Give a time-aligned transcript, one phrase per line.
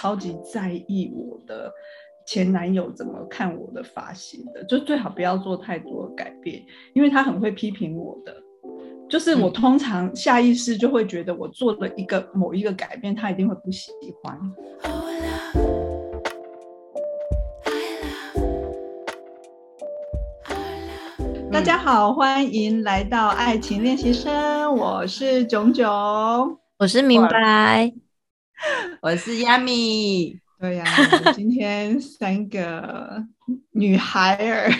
[0.00, 1.72] 超级在意我的
[2.24, 6.62] 前男友怎么看我的发型的，就最好不要做太多改变，
[6.94, 8.32] 因为他很会批评我的。
[9.08, 13.90] 就是我通常下意识就会觉得我做了一个某一个改变，他一定会不喜
[14.22, 14.38] 欢。
[21.50, 27.92] 大家好，欢迎来到爱情练习生，我是炯炯，我是明白，
[29.00, 30.38] 我是亚米。
[30.60, 30.84] 对呀，
[31.34, 33.24] 今天三个
[33.72, 34.72] 女孩儿。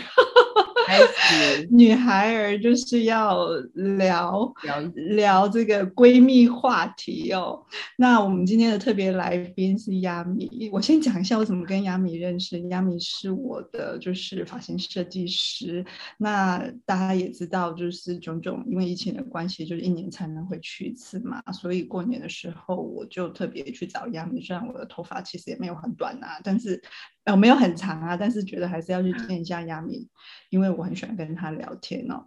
[1.70, 7.64] 女孩儿就是要聊聊聊这个闺蜜话题哦。
[7.96, 10.70] 那我们今天的特别来宾是亚米。
[10.72, 12.58] 我先讲一下我怎么跟亚米认识。
[12.68, 15.84] 亚米是我的就是发型设计师。
[16.18, 21.42] 那大家也知道，就是种种因为疫情的关系，就是一年才能回去一次嘛。
[21.52, 24.40] 所以过年的时候，我就特别去找亚米。
[24.40, 26.82] 虽然我的头发其实也没有很短啊，但是。
[27.28, 30.08] 呃，没有很长啊，但是觉得还是要去见一下亚米，
[30.48, 32.24] 因为我很喜欢跟他聊天哦。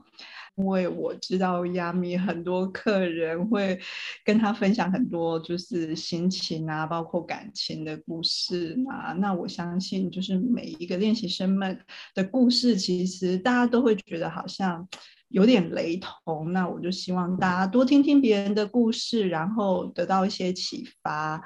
[0.55, 3.79] 因为我知道亚米很多客人会
[4.23, 9.13] 跟他分享很多就是心情啊，包括感情的故事啊。
[9.13, 11.79] 那我相信，就是每一个练习生们
[12.13, 14.87] 的故事，其实大家都会觉得好像
[15.29, 16.53] 有点雷同。
[16.53, 21.41] 那我就希望大家多听听别人的故事，然后得到一些启发。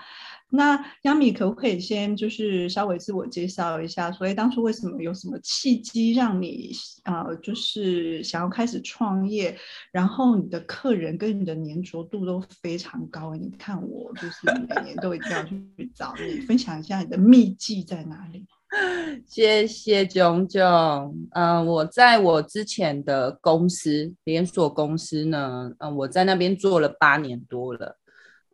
[0.56, 4.12] 那央米可不可以先就是稍微自我介绍一下？
[4.12, 6.72] 所以当初为什么有什么契机让你
[7.04, 9.56] 啊，就是想要开始创业？
[9.92, 13.36] 然后你的客人跟你的粘着度都非常高。
[13.36, 15.62] 你看我就是每年都一定要去
[15.94, 18.46] 找你分享一下你的秘籍在哪里？
[19.28, 21.14] 谢谢炯炯。
[21.32, 27.98] 嗯，我在我之前的公司连锁公司呢，嗯，我在那边做了八年多了。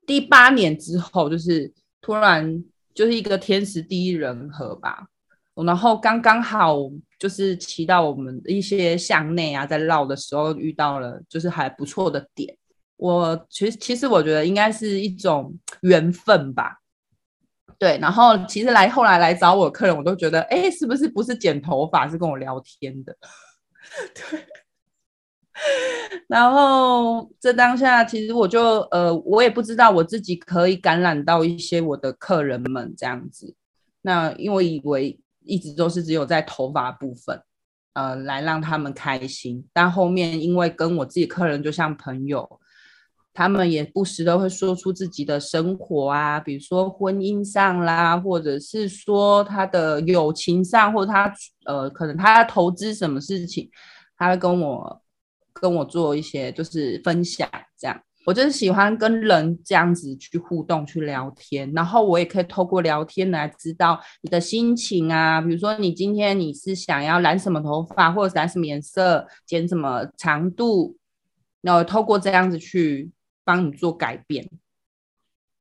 [0.05, 1.71] 第八年之后就是。
[2.01, 2.63] 突然
[2.93, 5.05] 就是一个天时地利人和吧，
[5.55, 6.75] 然后刚刚好
[7.19, 12.57] 就是骑到我们一些巷内啊，在绕的时候遇到了就是还不错的点。
[12.97, 16.77] 我其实其实我觉得应该是一种缘分吧。
[17.79, 23.15] 对，然后其实来后来来找我客人，我都觉得哎，是不是不是剪头发，是跟我聊天的。
[24.13, 24.60] 对。
[26.27, 33.53] 然后这当下，其实我就呃，我也不知道我自己可以感染到一些我的客人们这样子。
[34.01, 37.39] 那因为以为一直都是只有在头发部分，
[37.93, 39.63] 呃，来让他们开心。
[39.73, 42.59] 但后面因为跟我自己客人就像朋友，
[43.33, 51.31] 他们也不时的会说出自己的生活啊，比如说婚姻上啦，或者是说他的友情上，或者他
[51.65, 53.69] 呃，可能他投资什么事情，
[54.17, 55.01] 他会跟我。
[55.61, 65.39] 跟我做一些就是分享，这样我就是喜欢跟人这样子去互动、去聊天，然后我也可以透过聊天来知道你的心情啊。
[65.39, 70.97] 比如说你今天你是想要染什么头发，或者染什么颜色、剪什么长度，
[71.61, 73.11] 然后透过这样子去
[73.43, 74.49] 帮你做改变。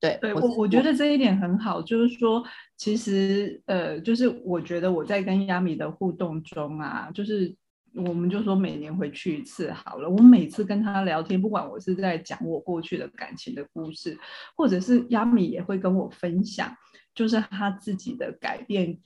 [0.01, 2.43] 对，对我我觉得这一点很好，就是说
[2.79, 7.55] 其实呃，就是我觉得我在跟亚米的互动中啊，就是。
[7.95, 10.09] 我们就说每年回去一次好了。
[10.09, 14.19] 我每次跟他聊天，不管我是在讲我过去的感情的故事，
[14.57, 16.75] 或者是亚米也会跟我分享，
[17.15, 19.01] 就是他自己的改变，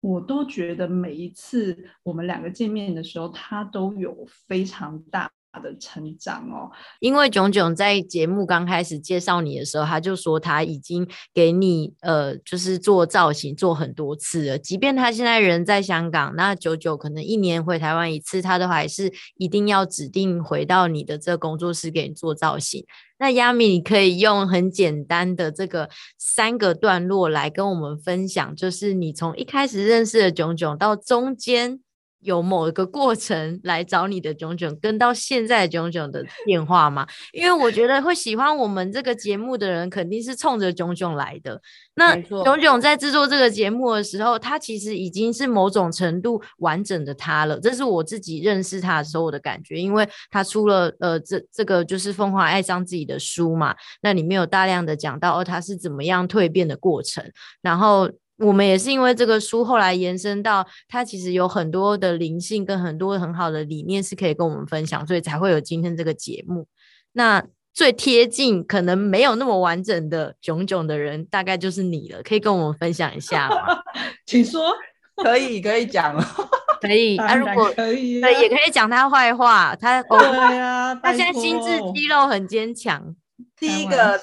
[0.00, 5.30] 我都觉得每一次我们两个见面的时候，他都有非常大。
[5.52, 14.58] 他的成长哦，因为炯炯在节目刚开始介绍你的时候，他就说他已经给你呃，就是做造型做很多次了。
[14.58, 22.84] 即便他现在人在香港，那九九可能一年回台湾一次，他都还是一定要指定回到你的这个工作室给你做造型。
[23.18, 31.80] 那亚米，你可以用很简单的这个三个段落来跟我们分享，就是你从一开始认识的炯炯到中间。
[32.20, 37.06] 有某一个过程来找你的炯炯，跟到现在炯炯的 变化吗？
[37.32, 41.60] 因为我觉得会喜欢我们这个节目的人，肯定是冲着炯炯来的。
[41.94, 47.58] 那炯炯在制作这个节目的时候，他其实已经是某种程度完整的他了。
[47.60, 57.24] 这是我自己认识他的时候的感觉，因为他出了呃这这个就是《疯狂爱上自己的书》嘛，那里面有大量的讲到哦他是怎么样蜕变的过程，
[57.62, 58.10] 然后。
[58.40, 66.66] 我们也是因为这个书后来延伸到，它其实有很多的灵性跟很多很好的理念是可以跟我们分享，所以才会有今天这个节目。
[67.12, 73.56] 那最贴近可能没有那么完整的囧囧的人，大概就是你了，可以跟我们分享一下吗？
[74.26, 74.72] 请说，
[75.16, 76.16] 可以可以讲，
[76.80, 77.16] 可以。
[77.16, 79.76] 啊，如果可以，对，也可以讲他坏话。
[79.76, 83.14] 他 对呀，他现在心智肌肉很坚强。
[83.58, 84.18] 第一个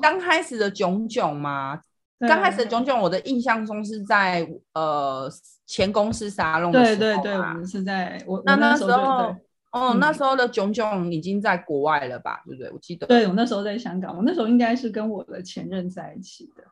[0.00, 1.80] 刚开始的囧囧嘛。
[2.26, 5.30] 刚开始炯炯，我的印象中是在呃
[5.66, 9.34] 前公司沙龙对对对，我们是在我那那时候
[9.70, 12.42] 哦，那时候的炯炯已经在国外了吧？
[12.46, 12.70] 对不对？
[12.72, 16.64] 我记得，对我那时候在香港，我那时候应该是跟我的前任在一起的。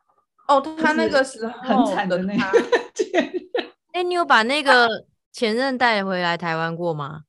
[0.47, 2.59] 哦，他那个时候很惨的那个
[2.95, 3.69] 前 任。
[3.93, 7.21] 哎，你有把那个前任带回来台湾过吗？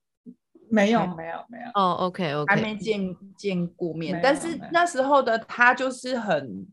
[0.71, 1.71] 没有，没有，没有。
[1.75, 4.21] 哦，OK OK，还没见见过面。
[4.23, 6.67] 但是那时候的他就是很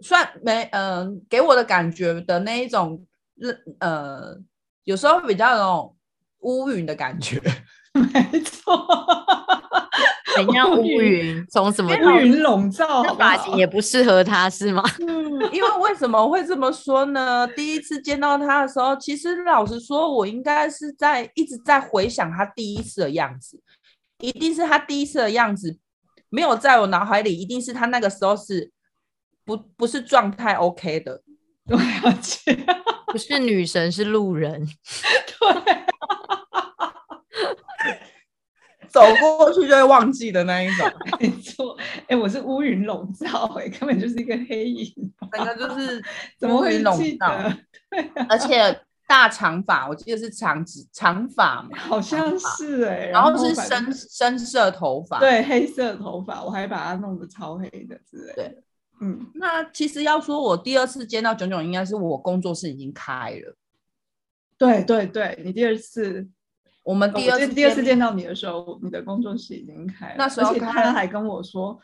[0.00, 3.04] 算没，嗯，给我的感觉的那一种，
[3.80, 4.36] 呃，
[4.84, 5.96] 有时候比较那种
[6.40, 7.40] 乌云的感觉。
[7.92, 8.86] 没错。
[10.36, 11.44] 怎样乌云？
[11.50, 13.02] 从什么乌云笼罩？
[13.14, 14.84] 发型也不适合他，是吗？
[15.00, 17.48] 嗯，因为为什么会这么说呢？
[17.56, 23.60] 第一次见到他的时候，其实老实说，我应该是在一直在回想他第一次的样子，
[24.20, 25.76] 一定是他第一次的样子
[26.28, 28.70] 没有在我脑海里，一定是他那个时候是
[29.48, 31.22] 不不是状态 OK 的。
[31.70, 32.54] 我要去，
[33.06, 34.66] 不是女神，是路人。
[35.40, 35.78] 对。
[38.90, 40.90] 走过去就会忘记的那一种，
[41.20, 41.76] 没错。
[42.08, 44.92] 哎，我是乌云笼罩，哎，根本就是一个黑影，
[45.32, 46.02] 整个就是
[46.38, 47.34] 怎么会笼罩？
[48.28, 53.06] 而且大长发，我记得是长直长发嘛，好像是哎。
[53.06, 58.32] 然后是深深色头发，对，黑色头发，我还把它弄得超黑的之类。
[58.34, 58.62] 对，
[59.00, 59.26] 嗯。
[59.34, 63.56] 那其实要说，我第二次见到炯炯，应该是我工作室已经开了。
[64.56, 66.28] 对对对，你第二次。
[66.84, 71.78] 我们第二次第二次见到你的时候，你的工作室已经开了，那时候他还跟我说：“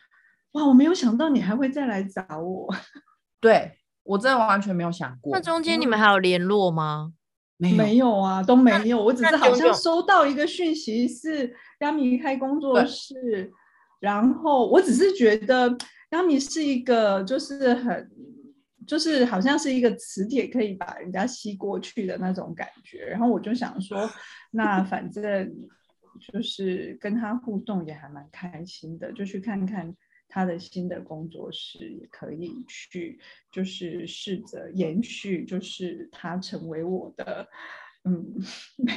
[0.52, 2.74] 哇，我没有想到你还会再来找我。
[3.38, 3.72] ”对
[4.02, 5.36] 我真的完全没有想过。
[5.36, 7.12] 那中间你们还有联络吗？
[7.58, 8.98] 没有啊，都没有。
[8.98, 13.52] 我只是好像收到一个讯息，是亚米开工作室，
[14.00, 15.76] 然后我只是觉得
[16.14, 18.10] 亚米是一个就是很。
[18.86, 23.06] 就是好像是一个磁铁，可以把人家吸过去的那种感觉。
[23.06, 23.98] 然后我就想说，
[24.52, 25.50] 那反正
[26.20, 29.96] 就是跟他互动也还蛮开心的，就去看看
[30.28, 33.18] 他的新的工作室，也可以去，
[33.50, 37.48] 就是试着延续，就是他成为我的。
[38.06, 38.22] 嗯，
[38.76, 38.92] 没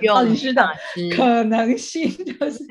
[0.00, 0.68] 有，你知道
[1.16, 2.66] 可能性 就是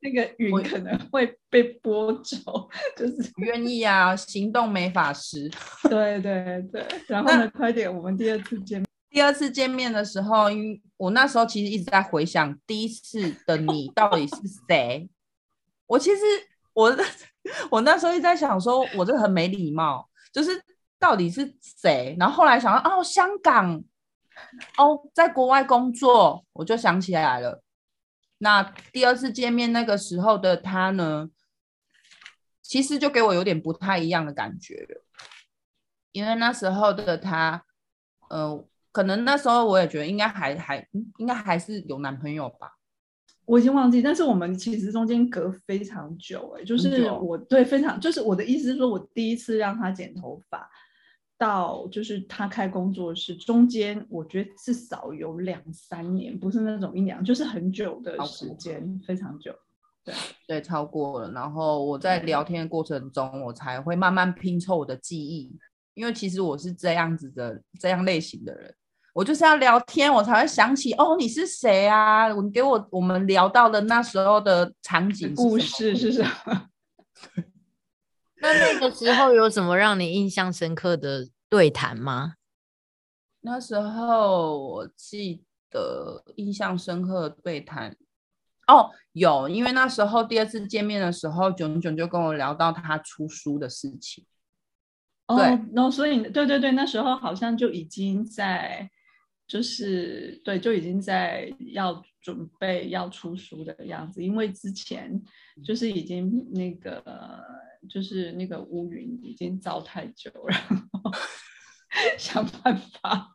[0.00, 5.50] 那个 云可能会被拨走，就是 愿意啊，行动没法师。
[5.90, 8.86] 对对对，然后呢，快点，我们第二次见面。
[9.10, 14.36] 第二次见面的时候，因为我那时候其实一直在回想第一次的你到底是
[14.66, 15.06] 谁。
[15.86, 16.22] 我其实
[16.72, 16.96] 我
[17.70, 20.52] 我那时候一直在想，说我这很没礼貌，就是
[20.98, 22.16] 到底是谁？
[22.18, 23.84] 然后后来想到，哦，香港。
[24.76, 27.62] 哦，在国外工作，我就想起来了。
[28.38, 31.28] 那第二次见面那个时候的他呢，
[32.62, 35.04] 其实就给我有点不太一样的感觉了。
[36.12, 37.64] 因为那时候的他，
[38.28, 40.88] 呃，可能那时候我也觉得应该还还
[41.18, 42.76] 应该还是有男朋友吧。
[43.44, 50.70] 我已经忘记，但是我们其实中间隔非常久，哎，就是我对非常就是我的意思是说，我第一次让他剪头发。
[51.40, 59.50] 到就是他开工作室，中间我觉得至少有两三年，不是那种一两，就是很久的时间，非常久。
[60.04, 60.14] 对
[60.46, 61.32] 对，超过了。
[61.32, 65.50] 然后我在聊天的过程中，我才会慢慢拼凑我的记忆，
[65.94, 68.74] 因为其实我是这样子的，这样类型的人，
[69.14, 72.30] 我就是要聊天，我才会想起哦，你是谁啊？
[72.30, 76.66] 你给我我们聊到的那时候的场景故事是什么？
[78.42, 82.34] 那那个时候有什么让你印象深刻的对谈吗？
[83.42, 87.96] 那时候我记得印象深刻的对谈
[88.66, 94.24] 哦，有，因为那时候第二次见面的时候，炯炯就跟我聊到他出书的事情。
[95.26, 95.38] 哦，
[95.72, 98.90] 然后所以对对对，那时候好像就已经在，
[99.46, 105.22] 就是对，就已经在要准备要出书的样子，因为之前
[105.64, 107.42] 就是已经那个。
[107.88, 110.60] 就是那个乌云已经照太久， 然
[110.92, 111.10] 后
[112.18, 113.28] 想办法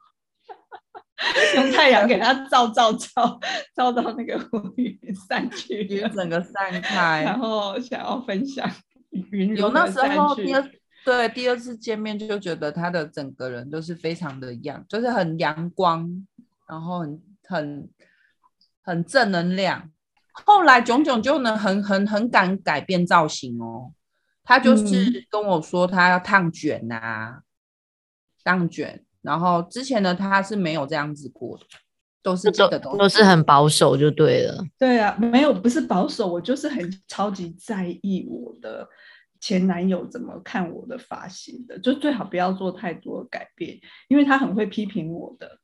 [1.55, 3.39] 用太阳给它照照照，
[3.75, 4.97] 照到那个乌云
[5.27, 8.69] 散去，云整个散 开，然后想要分享
[9.31, 10.71] 云有那时候第二
[11.03, 16.27] 对第二次见面就觉得他的整个人都是非常的阳，就是很阳光，
[16.67, 17.89] 然后很很
[18.81, 19.91] 很正能量。
[20.31, 23.93] 后来炯炯就能很很很敢改变造型哦。
[24.45, 27.41] 他就是跟我说，他要烫卷呐，
[28.43, 29.03] 烫卷。
[29.21, 31.65] 然后之前的他是没有这样子过的，
[32.21, 34.63] 都是这个东西，都是很保守就对了。
[34.77, 38.87] 对啊，没有不是保守，我就是很超级在意我的
[39.41, 45.59] 前男友怎么看我的发型的，就最好不要做太多改变，因为他很会批评我的。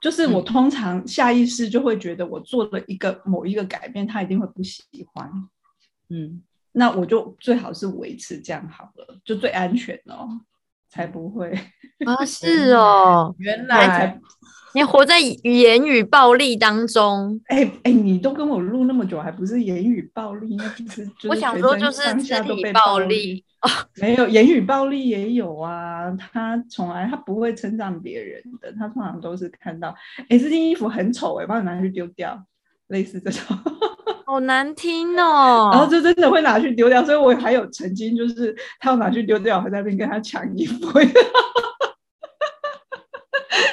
[0.00, 5.28] 就是我通常下意识就会觉得我做了一个某一个改变，他一定会不喜欢。
[6.08, 10.40] 嗯，那我就最好是维持这样好了，就最安全哦，
[10.88, 11.52] 才不会
[12.06, 12.24] 啊。
[12.26, 14.20] 是哦，原来。
[14.74, 20.56] 你活在言语暴力当中，哎哎，你都跟我录那么久，还不是言语暴力？
[20.56, 23.68] 那就是我想说就是肢体暴力哦，
[24.00, 26.10] 没有言语暴力也有啊。
[26.16, 29.94] 他从来他不会称赞别人的，他通常都是看到
[30.30, 32.42] 哎这件衣服很丑哎，帮你拿去丢掉，
[32.86, 33.54] 类似这种，
[34.24, 35.70] 好难听哦。
[35.72, 40.76] 然后就真的会拿去丢掉，所以我还有曾经就是他要拿去丢掉，我在那边跟他抢衣服。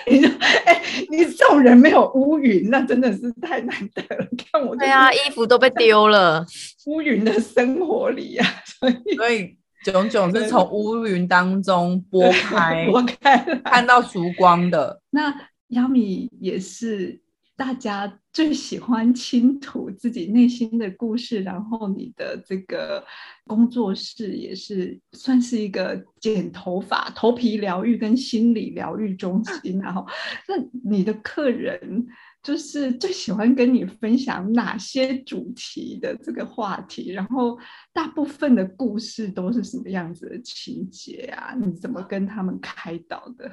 [0.08, 0.32] 你说，
[0.66, 4.28] 哎，你这种人没有乌云，那真的是太难得了。
[4.52, 6.46] 看我，对啊，衣服都被丢了，
[6.88, 15.02] 乌云的生活里呀， 所以，所以炯炯是从乌云当中拨开，拨开，看到曙光的。
[15.12, 15.34] 那
[15.70, 17.22] 亚米也是。
[17.60, 23.06] 大家最喜欢倾吐自己内心的故事，然后你的这个
[23.46, 29.78] 工作室也是算是一个剪头发、头皮疗愈跟心理疗愈中心。
[29.82, 30.08] 然后，
[30.48, 30.56] 那
[30.90, 32.08] 你的客人
[32.42, 37.12] 就是最喜欢跟你分享哪些主题的这个话题？
[37.12, 37.58] 然后，
[37.92, 41.54] 大部分的故事都是什么样子的情节啊？
[41.62, 43.52] 你怎么跟他们开导的？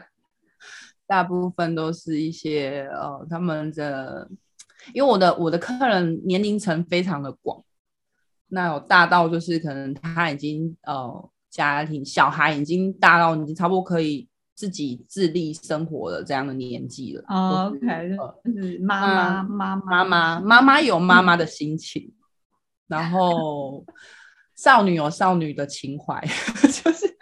[1.09, 4.28] 大部分都是一些呃，他们的，
[4.93, 7.62] 因为我的我的客人年龄层非常的广，
[8.49, 17.25] 那有大到就是可能他已经呃家庭小孩已经大到已经差不多可以自己自立生活的这样的年纪了。
[17.28, 22.12] OK，就是妈妈妈妈妈妈妈有妈妈的心情，
[22.87, 23.85] 然后
[24.55, 26.21] 少女有少女的情怀，
[26.62, 27.16] 就是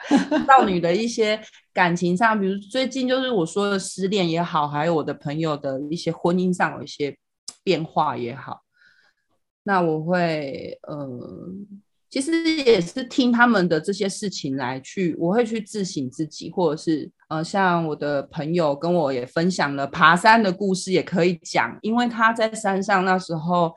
[0.47, 1.41] 少女的一些。
[1.75, 7.19] 感情上，比如最近就是我说的失恋也好，还有我的朋友的一些婚姻上有一些
[7.65, 8.63] 变化也好，
[9.65, 11.09] 那我会呃，
[12.09, 23.75] 其实也是听他们的这些事情来去，我会去自省自己，或者是呃，像我的朋友跟我也分享了爬山的故事，也可以讲，因为他在山上那时候。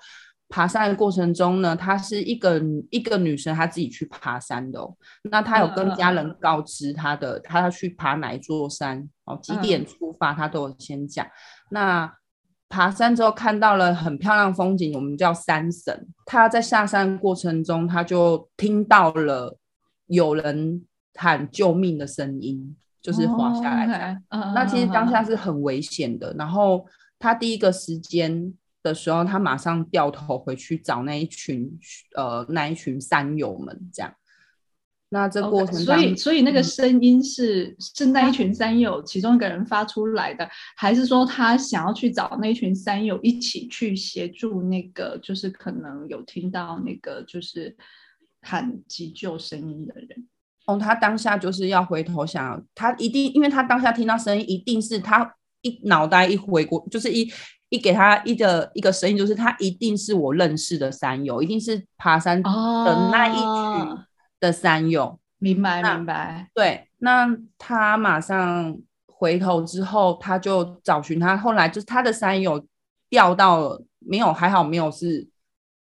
[0.50, 2.58] 爬山的过程中呢，她是一个
[2.90, 4.80] 一个女生，她自己去爬山的。
[5.24, 11.28] 那她有跟家人告知她的，她要去爬哪一座山哦，几点出发，她都有先讲。
[11.70, 12.10] 那
[12.70, 16.08] 爬山之后看到了很漂亮风景，我们叫山神。
[16.26, 19.58] 他在下山过程中，他就听到了
[20.08, 24.22] 有人喊救命的声音，就是滑下来。
[24.30, 26.34] 那其实当下是很危险的。
[26.38, 26.86] 然后
[27.18, 28.54] 他第一个时间。
[28.84, 31.70] 的时候，他马上掉头回去找那一群
[32.16, 34.14] 呃那一群山友们，这样。
[35.10, 47.76] 那这过程，所以所以那个声音是是那一群山友其中一个人发出来的，还是说他想要去找那一群山友一起去协助那个，就是可能有听到那个就是
[48.42, 50.28] 喊急救声音的人？
[50.66, 57.32] 哦，他当下就是要回头想，他一定，因为他当下听到声音，一定是他一脑袋一回过，就是一。
[57.70, 63.98] 一给他一个一个声音，就是他一定是我认识的山友，一定是爬山的那一群
[64.40, 65.20] 的山友。
[65.40, 66.50] 明白，明白。
[66.54, 67.28] 对，那
[67.58, 68.78] 他马上
[69.08, 71.38] 回头之后，他就找寻他。
[71.38, 72.66] 后来就是他的山友
[73.10, 75.28] 掉到没有，还好没有是，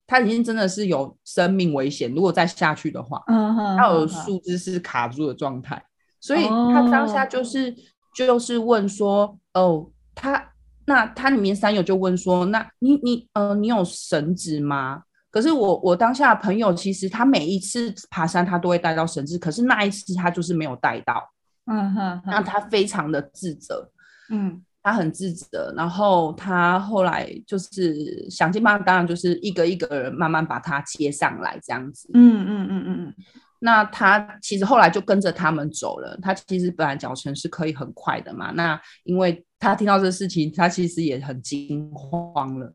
[0.06, 2.12] 他已经真的是有生命危险。
[2.12, 5.82] 如果再下去的话，嗯哼，他有树枝是卡住的状态，
[6.20, 7.74] 所以他当下就是
[8.14, 10.50] 就是问说，哦，他。
[10.86, 21.28] 那他里面山友就问说：“那你你呃，你有绳子吗？”可是我我当下的朋友其实他每一次爬山他都会带到绳子，可是那一次他就是没有带到。
[21.66, 23.90] 嗯哼，那他非常的自责，
[24.30, 25.74] 嗯，他很自责。
[25.76, 32.08] 然后他后来就是想尽办法，当然就是一个一个人慢慢把他接上来这样子。
[32.14, 33.14] 嗯嗯嗯嗯嗯。
[33.58, 36.16] 那他其实后来就跟着他们走了。
[36.22, 38.52] 他其实本来脚程是可以很快的嘛。
[38.52, 42.72] 那因为他听到这事情，他其实也很惊慌了。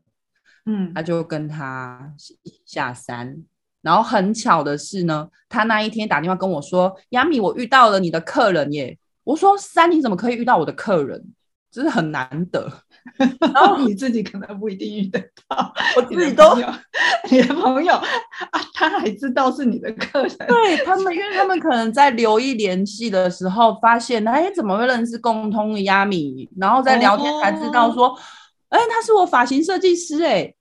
[0.66, 2.12] 嗯，他就跟他
[2.64, 3.36] 下山。
[3.82, 11.24] 然后很巧的是呢，他那一天打电话跟我说：“亚米，我遇到了你的客人耶。”我说：“山，你怎么可以遇到我的客人？
[11.70, 12.70] 真是很难得。
[13.40, 16.54] ”然后你自己可能不一定遇得到， 我自己都，
[17.30, 26.46] 你的朋友啊，他还知道是你的客人，对他们，因为他们可能在留意联系的时候，发现哎，怎么会认识共通的亚米？
[26.58, 28.18] 然后在聊天才知道说，
[28.70, 30.52] 哎，他是我发型设计师，哎，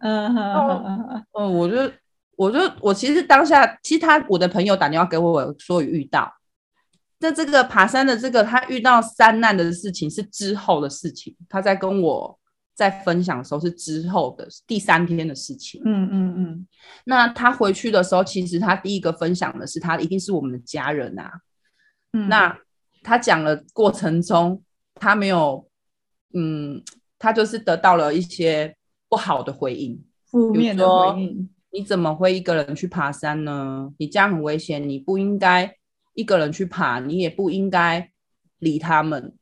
[0.00, 1.92] 嗯哼，嗯，我就
[2.36, 6.32] 我就我其实当下，其实他我的朋友打电话给我说遇到，
[7.18, 12.38] 在这个爬山的这个他遇到山难的事情是之后的事情，他在跟我
[12.74, 15.82] 在分享的时候是之后的第三天的事情。
[15.84, 16.66] 嗯嗯嗯。
[17.04, 21.28] 那他回去的时候，其实他第一个分享的是他一定是我们的家人啊。
[22.12, 22.28] 嗯。
[22.28, 22.56] 那
[23.02, 24.62] 他讲了过程中，
[24.94, 25.68] 他没有，
[26.34, 26.80] 嗯，
[27.18, 28.76] 他就是得到了一些
[29.08, 31.48] 不好的回应，负面的回应。
[31.70, 33.92] 你怎么会一个人去爬山呢？
[33.98, 35.76] 你这样很危险，你不应该
[36.14, 38.10] 一个人去爬，你也不应该
[38.58, 39.34] 理他们，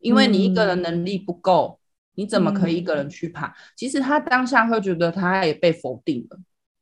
[0.00, 1.78] 因为你一个人能力不够，
[2.14, 3.54] 你怎么可以一个人去爬？
[3.76, 6.38] 其实他当下会觉得他也被否定了。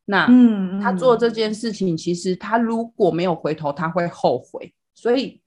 [0.07, 5.43] 那嗯他做这件事情，其实他如果没有回头，他会后悔，所以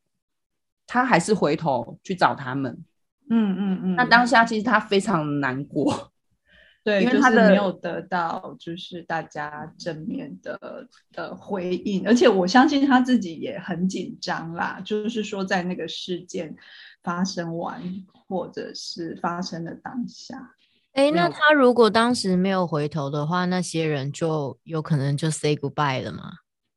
[0.86, 2.86] 他还是回头去找他们。
[3.30, 3.96] 嗯嗯嗯。
[3.96, 6.12] 那当下其实他非常难过。
[6.84, 14.82] 对，因为他的没有得到就是大家正面的的回应，而且我相信他自己也很紧张啦。
[14.84, 16.56] 就是说，在那个事件
[17.04, 17.80] 发生完
[18.28, 20.56] 或者是发生的当下，
[20.94, 26.32] 哎，那他如果当时没有回头的话，那些人就有可能就 say goodbye 了吗？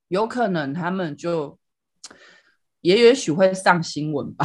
[0.08, 1.58] 有可能他们就
[2.82, 4.44] 也 也许会上新闻吧。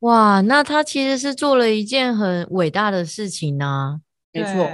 [0.00, 4.00] 哇，那他其实是做了一件很伟大的事情呢。
[4.32, 4.70] 没错，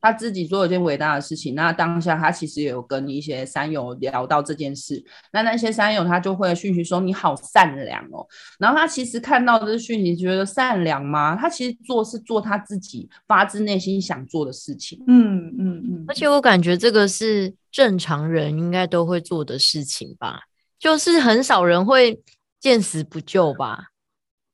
[0.00, 1.54] 他自己做了一件伟大的事情。
[1.54, 5.04] 那当下他其实也有跟一些山友聊到这件事。
[5.30, 8.26] 那那些山友他就会讯息说：“你好善良哦。”
[8.58, 11.36] 然后他其实看到这讯息，觉得善良吗？
[11.36, 14.98] 他其实做是做他自己发自内心想做的事情。
[15.06, 16.04] 嗯嗯嗯。
[16.08, 20.40] 而且我感觉这个是正常人应该都会做的事情吧？
[20.78, 22.18] 就是很少人会
[22.58, 23.91] 见死不救吧？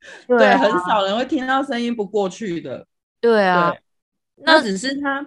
[0.28, 2.86] 对，很少人会听到声音不过去的。
[3.20, 3.74] 对啊。
[4.40, 5.26] 那只是他，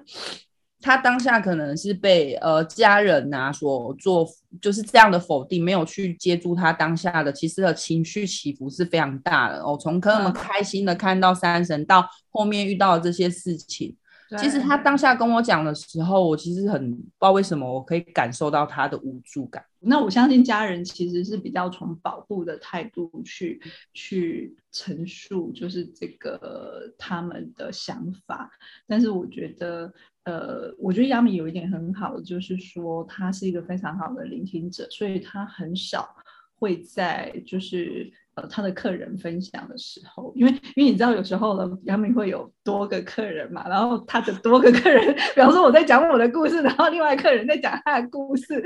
[0.81, 4.25] 他当下可能是被呃家人呐所做，
[4.61, 9.77] 就是这样的否定，没有去接住他当下的，其实的情绪起伏是非常大的哦。
[9.77, 13.93] 从可能开心的看到山神，到后面遇到这些事情。
[14.37, 19.63] 其实他当下跟我讲的时候，我其实很不知道为什么，我可以感受到他的无助感。
[19.79, 23.61] 那我相信家人其实是比较从保护的态度去
[23.93, 28.49] 去陈述，就是这个他们的想法。
[28.87, 36.15] 但是我觉得，呃，我觉得亚米有一点很好的，就是说他是一个非常好的聆听者，所以他很少
[36.55, 38.11] 会在就是。
[38.35, 48.63] 呃，他的客人分享的时候，因为因为你知道有时候呢，杨明会有多个客人嘛，然后他的多个客人，比方说我在讲我的故事，然后另外客人在讲他的故事，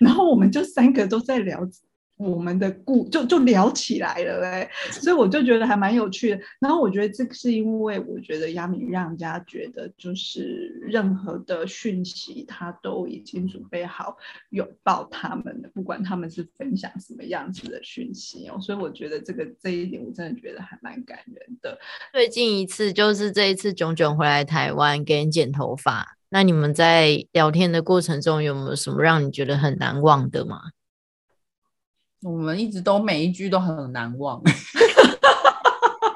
[0.00, 1.66] 然后我们就三个都在聊。
[2.18, 6.40] 我们的故就就聊起来了嘞，所以我就觉得还蛮有趣的。
[6.58, 14.16] 然后我觉得这是因为我觉得亚米让人家觉得就是任何的讯息他都已经准备好
[14.50, 18.58] 拥抱他们的，不管他们是分享什么样子的讯息哦。
[18.60, 21.78] 所以我觉得这个这一点我真的觉得还蛮感人的。
[22.12, 30.60] 最近一次就是这一次炯炯回来台湾给人剪头发，那你们在聊天的过程中有没有什么让你觉得很难忘的吗？
[32.22, 34.42] 我们一直都每一句都很难忘，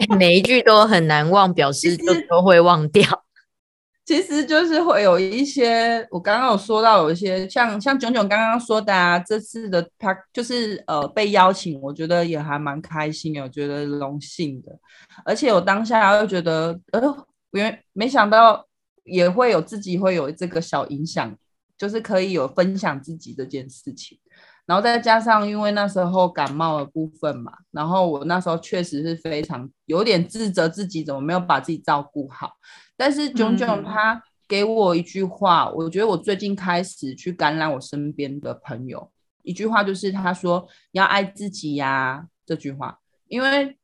[0.19, 3.25] 每一句都很难忘，表示就都会忘掉。
[4.05, 14.77] 其实就是会有一些，我刚刚有说到有一些，像像炯炯刚刚说的啊，这次的他就是呃被邀请，我觉得也还蛮开心，我觉得荣幸的。
[15.25, 18.67] 而且我当下又觉得，呃，原没想到
[19.05, 21.33] 也会有自己会有这个小影响，
[21.79, 24.19] 就是可以有分享自己这件事情。
[24.64, 32.53] 然后再加上，因为那时候感冒的部分嘛，然后我那时候确实是非常有点自责自己怎么没有把自己照顾好。
[32.96, 39.11] 但是炯炯他给我一句话，我觉得我最近开始去感染我身边的朋友，
[39.42, 43.77] 一句话就是他说要爱自己呀这句话，因为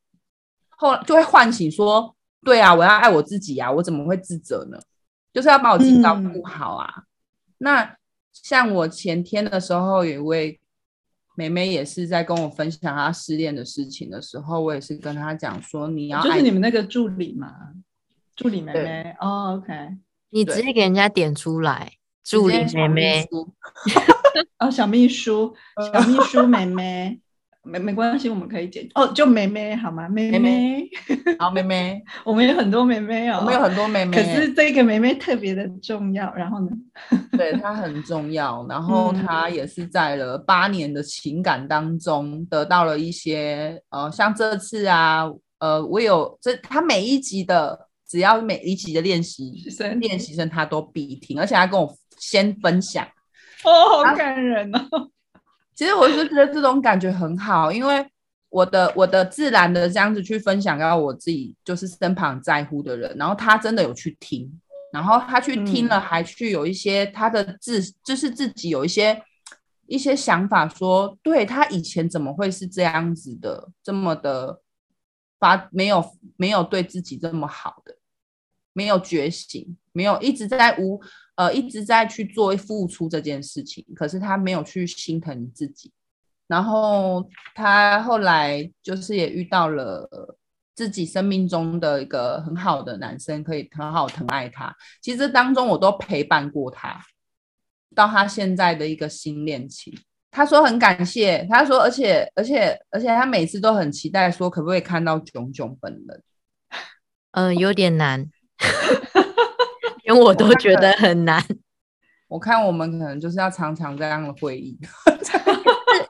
[0.69, 2.15] 后来就会唤醒说，
[2.45, 4.79] 对啊，我要爱我自己呀，我怎么会自责呢？
[5.33, 7.03] 就是要把我自己照顾好啊。
[7.59, 7.97] 那
[8.33, 10.61] 像我前天的时候有一位。
[11.39, 17.55] 妹妹也是在跟我分享她失恋的事情的时候，我也是跟她讲说，你要就是你们那个助理嘛，
[18.35, 19.73] 助理妹妹哦，OK，
[20.31, 21.93] 你直接给人家点出来，
[22.25, 23.25] 助理妹妹，
[24.59, 25.55] 哦，小秘书，
[25.93, 27.21] 小秘书妹妹。
[27.69, 30.09] 没没关系，我们可以解哦，就妹妹好吗？
[30.09, 30.89] 妹妹，
[31.39, 36.33] 好妹妹， 我们有很多妹妹哦，我们有很多妹妹，可是这个妹妹特别的重要。
[36.35, 36.71] 然后呢？
[37.37, 45.25] 对她很重要，然后她也是在了八年的情感当中得到了一些呃，像这次啊，
[45.59, 47.79] 呃，我有这她每一集的，
[48.09, 53.07] 只要每一集的练习生练习生，她都必听，而且她跟我先分享。
[53.65, 55.11] 哦，好感人哦。
[55.79, 58.05] 其实我是觉得这种感觉很好，因为
[58.49, 64.51] 我的我的自然的这样子去分享，到我自己就是身旁在乎的人，然后他真的有去听，
[64.93, 69.23] 然后他去听了，还去有一些他的自，就是自己有一些。
[69.91, 74.61] 一些想法说，对他以前怎么会是这样子的，这么的
[75.39, 76.05] 发没有
[76.37, 77.97] 没有对自己这么好的，
[78.75, 81.01] 没有觉醒，没有一直在无
[81.39, 85.93] 呃一直在去做付出这件事情，可是他没有去心疼自己，
[86.49, 90.37] 然后他后来就是也遇到了
[90.75, 94.75] 自己生命中的一个很好的男生，可以很好疼爱他。
[95.01, 97.01] 其实当中我都陪伴过他。
[97.95, 99.97] 到他现在的一个新恋情，
[100.31, 106.23] 他说很感谢，他说而且而且而且他每次都很期待说可不可以看到炯炯本人，
[107.33, 108.31] 嗯，有点难，
[110.09, 111.45] 连我都觉得很难。
[112.29, 114.79] 我看我们可能就是要常常这样的会议。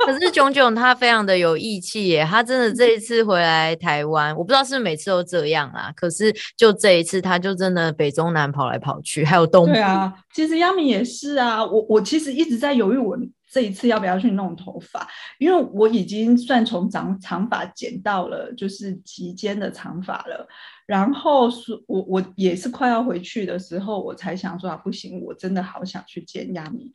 [0.06, 5.92] 可是炯炯他非常的有义气耶，他真的这一次回来台湾，我不知道是不是每次都这样啊。
[5.94, 11.64] 可是就这一次，他就真的北中南跑来跑去，还有东对啊，其实亚米也是啊。
[11.64, 13.18] 我我其实一直在犹豫，我
[13.50, 15.06] 这一次要不要去弄头发，
[15.38, 20.46] 因为我已经算从长长发剪到了就是及肩的长发了。
[20.88, 26.90] 然后是我我也是快要回去的时候，我才想说啊，不行，我真的好想去见亚米。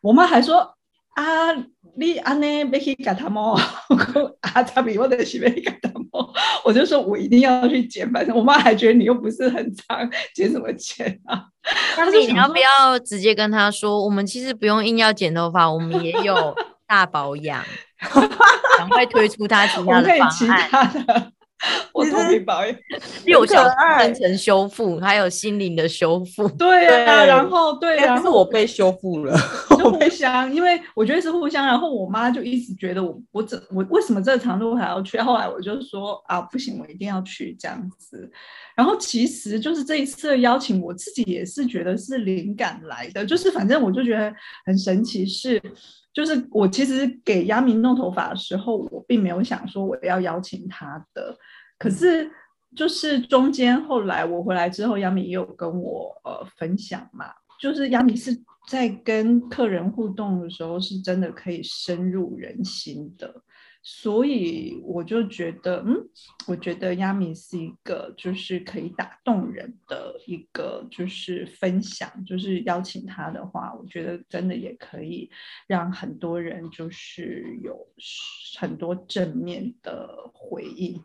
[0.00, 0.76] 我妈还说。
[1.14, 1.52] 啊，
[1.96, 3.52] 你安尼要去剪他毛？
[4.40, 6.32] 啊，他比我的是要剪他毛，
[6.64, 8.10] 我就说我一定要去剪。
[8.12, 11.44] 反正我妈还觉得你又不是很长，剪什么剪啊？
[11.96, 16.54] 但是你要不要直接跟他说，我们其实不用硬要剪头发，我们也有
[16.86, 17.62] 大保养，
[18.78, 21.32] 赶快推出他其他的方案。
[21.92, 22.76] 我头皮保养，
[23.26, 26.48] 六小时分成修复，还有心灵的修复。
[26.48, 29.36] 对啊，然后对啊，是我被修复了，
[29.68, 31.66] 互相，因为我觉得是互相。
[31.66, 35.18] 然后我妈就一直觉得我，我怎我为什么这个长度还要去？
[35.18, 38.30] 后来我就说啊，不行，我一定要去这样子。
[38.74, 44.32] 然后其实就是这一次的邀请，我自己也是觉得是灵感来的，就是反正我就觉得
[44.64, 45.60] 很神奇是。
[46.12, 51.32] 就是我其实给亚明弄头发的时候，我并没有想说我要邀请他的。
[51.80, 52.30] 可是
[52.76, 58.30] 就是中间后来我回来之后，亚米也有跟我呃分享嘛，就是亚米是
[58.68, 63.42] 在跟客人互动的时候，是真的可以深入人心的。
[63.82, 65.96] 所以我就觉得，嗯，
[66.46, 75.30] 我觉得亚米是一个就是可以打动人的一个就是分享，就是邀请他的话，我觉得真的也可以
[75.66, 77.74] 让很多人就是有
[78.58, 81.02] 很多正面的回应。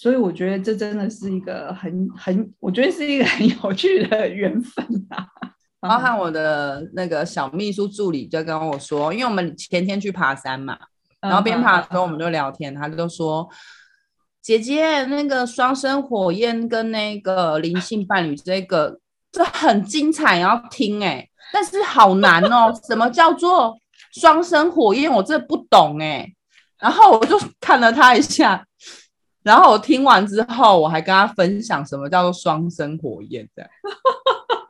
[0.00, 5.26] 所以我觉得这真的是一个很很，我觉得是一个很有趣的缘分啊。
[5.80, 10.78] 包含我的那个小秘书助理就跟我说，因为我们前天去爬山嘛。
[11.20, 13.48] 然后边爬的时候，我们就聊天，他就说
[14.40, 19.00] ：“姐姐，那个双生火焰跟那个灵性伴侣，这个
[19.32, 22.72] 这很精彩，要听哎，但是好难哦。
[22.86, 23.76] 什么叫做
[24.12, 25.12] 双生火焰？
[25.12, 26.32] 我这不懂哎。
[26.78, 28.64] 然后我就看了他一下，
[29.48, 33.66] 然后我听完之后，我还跟他分享什么叫做双生火焰的。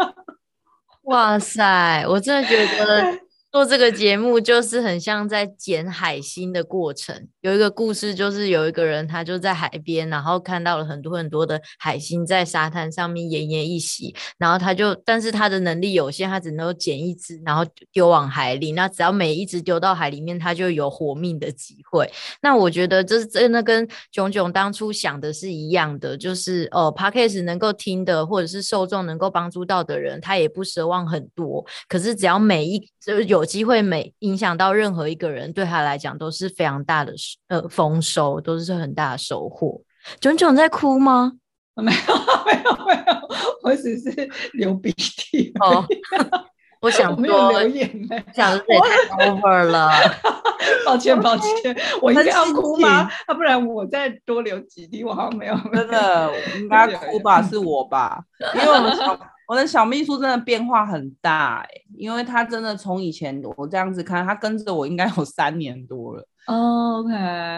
[1.02, 3.27] 哇塞，我真的觉得。
[3.50, 7.28] 做这个节目就是很像在捡海星的过程。
[7.40, 18.72] 有一个故事，就是有一个人他就在海边，然后看到了很多很多的海星在沙滩上面奄奄一息，然后他就，但是他的能力有限，他只能够捡一只，然后丢往海里。
[18.72, 22.06] 那只要每一只丢到海里面，他就有活命的机会。
[22.42, 31.64] 那我觉得这是真的跟炯炯当初想的是一样的，就是哦 p a d k a s 能够听的或者是受众能够帮助到的人，他也不奢望很多。
[31.88, 33.37] 可是只要每一就有。
[33.44, 37.14] 机会每影响到任何一个人，对他来讲都是非常大的
[37.48, 39.80] 呃丰收，都是很大的收获。
[40.20, 41.32] 炯炯在哭吗？
[41.74, 41.98] 没有
[42.44, 43.28] 没有没有，
[43.62, 44.10] 我只是
[44.54, 45.52] 流鼻涕。
[45.60, 45.86] 哦，
[46.80, 49.90] 我想没有流眼泪，想的太 over 了。
[50.86, 53.08] 抱歉抱 歉，我应该要哭吗？
[53.26, 55.56] 啊，不然我再多流几滴，我好像没有。
[55.72, 57.42] 真的应 该哭吧？
[57.42, 58.20] 是我吧？
[58.54, 59.18] 因为我们小。
[59.48, 66.22] 我的小秘书真的变化很大哎，因为他真的从以前我这样子看，他跟着我应该有三年多了。
[66.44, 67.14] OK，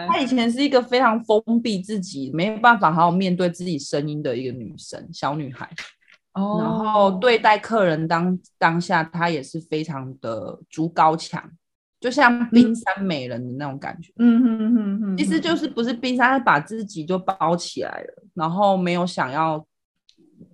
[0.09, 5.69] 她以前是一个非常封闭自己，没有办法好好面对自己声音的一个女生，小女孩。
[6.33, 6.57] 哦。
[6.59, 11.43] 然后对待客人当当下，他也是非常的足高强，
[11.99, 14.11] 就像冰山美人的那种感觉。
[14.17, 15.17] 嗯哼哼哼。
[15.17, 19.65] 其实就是不是冰山，他把自己就包起来了，然后没有想要。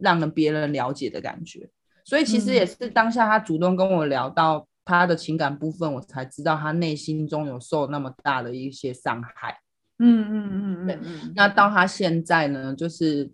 [0.01, 1.67] 让别人了解的感觉，
[2.03, 9.57] 所以其实也是当下他主动跟我聊到他的情感部分，我才知道他内心中有受那么大的一些伤害。
[9.99, 11.33] 嗯嗯嗯嗯嗯。
[11.37, 13.31] 那到他现在呢，就是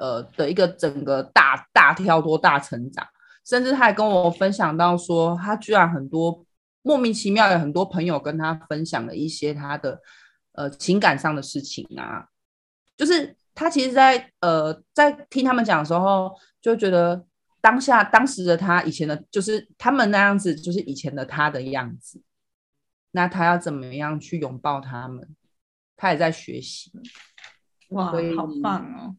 [0.00, 3.06] 呃的一个整个大大跳脱、大成长，
[3.44, 6.44] 甚至他还跟我分享到说，他居然很多
[6.82, 10.00] 莫名其妙有很多朋友跟他分享了一些他的
[10.54, 12.26] 呃情感上的事情啊，
[12.96, 17.24] 就是他其实，在呃在听他们讲的时候，就觉得。
[17.62, 22.22] 当下当时的他，以前的就是他们那样子，就是以前的他的样子。
[23.10, 25.28] 那他要怎么样去拥抱他们？
[25.94, 26.90] 他也在学习。
[27.90, 29.16] 哇，好棒哦！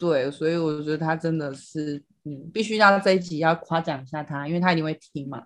[0.00, 5.44] 对，所以我觉得他真的是，嗯，必须要这一集要夸奖一下他，因为他一定会听嘛。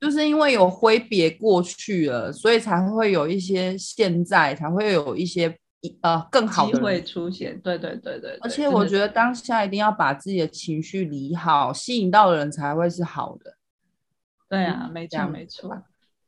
[0.00, 5.56] 就是因为有挥别过去了，所以才会有一些现在，才会有一些。
[6.00, 8.36] 呃，更好的机会出现，对对对对。
[8.40, 13.54] 而且我觉得当下一定要把自己的情绪理好，吸引到的人才会是好的。
[14.48, 15.80] 对啊，没错没错。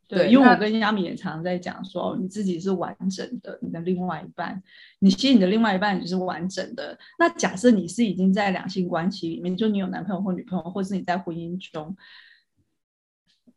[0.09, 4.63] 对，因为我跟亚米也常常在讲说，你自己是完整的，你的另外一半，
[5.01, 6.99] 你吸引的另外一半就是完整的。
[7.19, 11.95] 那假设你是已经在两性关系里面，就你有男朋友或女朋友，或是你在婚姻中，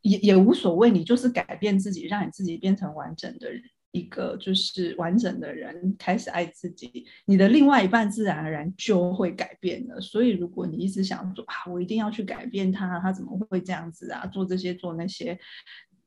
[0.02, 3.64] 也也无所谓，你就是改变自己，让你自己变成完整的人。
[3.94, 10.00] 一个就是完整的人开始爱自己，你的另外一半自然而然就会改变了。
[10.00, 14.26] 所以，如果你一直想说啊，我一定要去改变他，他怎么会这样子啊？
[14.28, 15.38] 做这些做那些，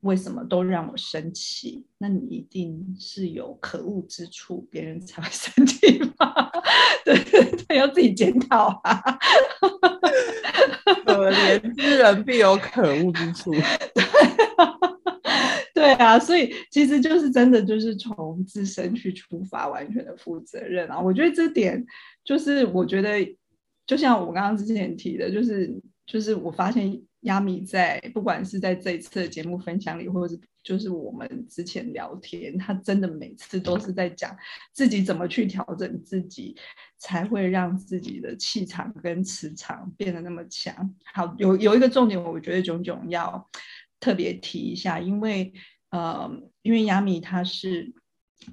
[0.05, 1.83] 为什么都让我生气？
[1.97, 6.51] 那你一定是有可恶之处，别人才会生气吗？
[7.03, 9.01] 对对对，要自己检讨啊！
[11.05, 13.51] 可怜之人必有可恶之处。
[15.73, 20.99] 对啊，所以其实就是真的就是从自身去出发，完全的负责任啊。
[20.99, 21.83] 我觉得这点
[22.23, 23.09] 就是我觉得，
[23.87, 25.73] 就像我刚刚之前提的，就是
[26.05, 34.35] 就是我发现亚米在不管是在这一次的节目分享里，或者是就是我们之前聊天，他真的每次都是在讲
[34.71, 36.55] 自己怎么去调整自己，
[36.97, 40.95] 才会让自己的气场跟磁场变得那么强。
[41.13, 43.49] 好，有有一个重点，我觉得炯炯要
[43.99, 45.53] 特别提一下，因为。
[45.91, 46.29] 呃，
[46.61, 47.93] 因为亚米他是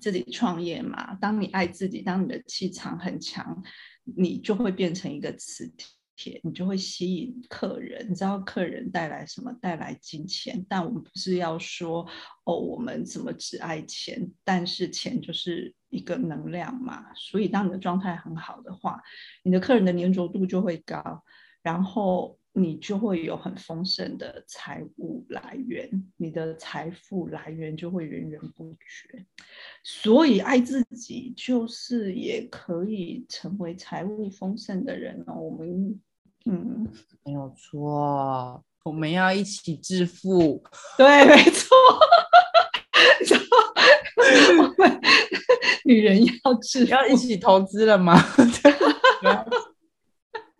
[0.01, 3.61] 自己创业嘛，当你爱自己，当你的气场很强，
[4.05, 8.09] 你就会变成一个磁铁铁，你就会吸引客人。
[8.09, 9.53] 你知道客人带来什么？
[9.61, 10.65] 带来金钱。
[10.69, 12.07] 但我们不是要说
[12.45, 14.31] 哦，我们怎么只爱钱？
[14.45, 17.15] 但是钱就是一个能量嘛。
[17.15, 19.01] 所以当你的状态很好的话，
[19.43, 21.25] 你的客人的粘着度就会高，
[21.63, 22.39] 然后。
[22.55, 29.25] 你就会有很丰盛的财务来源，你的财富来源就会源源不绝。
[29.83, 35.35] 所以爱自己就是也可以成为财务丰盛的人哦。
[35.35, 36.01] 我们
[36.45, 36.87] 嗯，
[37.25, 40.63] 没有错，我们要一起致富。
[40.99, 41.75] 对，没错。
[44.59, 45.01] 我们
[45.85, 48.17] 女人要致要一起投资了吗？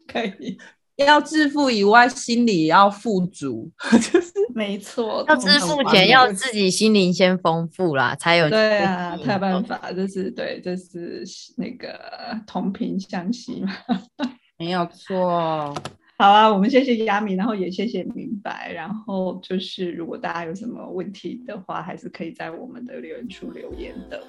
[0.07, 0.59] 可以。
[1.05, 3.71] 要致富以外，心里要富足，
[4.13, 5.25] 就是没错。
[5.29, 9.93] 要致富前，要自己心灵先丰富啦，才有对啊，才有办法。
[9.93, 11.25] 就是对，就是
[11.57, 11.99] 那个
[12.47, 13.73] 同频相吸嘛，
[14.59, 15.75] 没有错。
[16.19, 18.71] 好啊，我们谢谢亚米，然后也谢谢明白。
[18.73, 24.23] 然后就是，如果大家有什么问题的话，还是可以在我们的留言处留言的。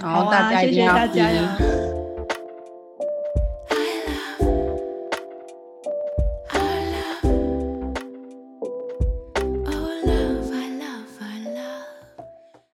[0.00, 1.28] 好啊，谢谢大家。